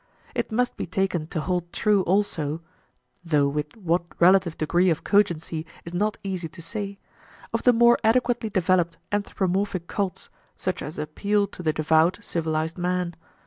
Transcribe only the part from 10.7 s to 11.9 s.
as appeal to the